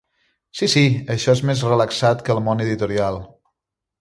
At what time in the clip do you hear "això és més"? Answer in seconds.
1.15-1.61